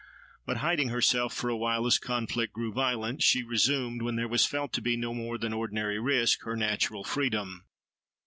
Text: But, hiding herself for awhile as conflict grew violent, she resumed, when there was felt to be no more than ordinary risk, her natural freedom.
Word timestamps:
But, 0.47 0.57
hiding 0.57 0.89
herself 0.89 1.31
for 1.31 1.51
awhile 1.51 1.85
as 1.85 1.99
conflict 1.99 2.53
grew 2.53 2.73
violent, 2.73 3.21
she 3.21 3.43
resumed, 3.43 4.01
when 4.01 4.15
there 4.15 4.27
was 4.27 4.47
felt 4.47 4.73
to 4.73 4.81
be 4.81 4.97
no 4.97 5.13
more 5.13 5.37
than 5.37 5.53
ordinary 5.53 5.99
risk, 5.99 6.41
her 6.41 6.55
natural 6.55 7.03
freedom. 7.03 7.65